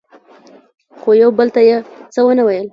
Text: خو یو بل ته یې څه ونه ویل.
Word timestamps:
خو 0.99 1.09
یو 1.21 1.29
بل 1.37 1.47
ته 1.55 1.61
یې 1.69 1.77
څه 2.13 2.19
ونه 2.25 2.43
ویل. 2.45 2.67